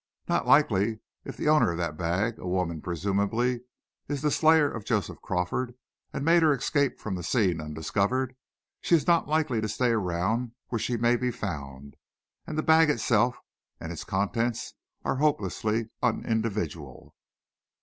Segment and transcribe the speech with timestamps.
[0.27, 0.99] "Not likely.
[1.25, 3.61] If the owner of that bag a woman, presumably
[4.07, 5.75] is the slayer of Joseph Crawford,
[6.11, 8.35] and made her escape from the scene undiscovered,
[8.81, 11.97] she is not likely to stay around where she may be found.
[12.47, 13.37] And the bag itself,
[13.79, 14.73] and its contents,
[15.05, 17.11] are hopelessly unindividual."